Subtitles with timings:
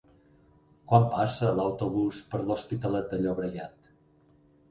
[0.91, 3.93] Quan passa l'autobús per l'Hospitalet de Llobregat?